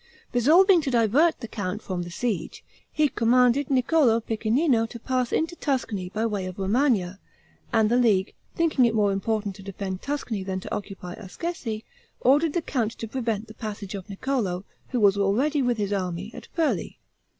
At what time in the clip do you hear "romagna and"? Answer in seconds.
6.57-7.87